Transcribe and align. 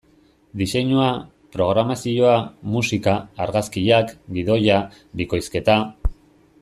Diseinua, 0.59 1.09
programazioa, 1.55 2.33
musika, 2.77 3.13
argazkiak, 3.47 4.15
gidoia, 4.39 4.81
bikoizketa... 5.23 5.77